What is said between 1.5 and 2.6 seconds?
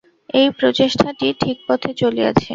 পথে চলিয়াছে।